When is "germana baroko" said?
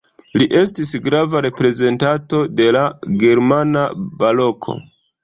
3.25-4.77